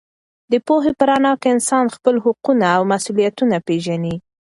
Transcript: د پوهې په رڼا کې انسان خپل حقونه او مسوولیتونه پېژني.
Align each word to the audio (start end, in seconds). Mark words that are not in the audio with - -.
د 0.51 0.53
پوهې 0.67 0.91
په 0.97 1.03
رڼا 1.09 1.33
کې 1.41 1.47
انسان 1.55 1.85
خپل 1.95 2.15
حقونه 2.25 2.65
او 2.77 2.81
مسوولیتونه 2.91 3.57
پېژني. 3.67 4.15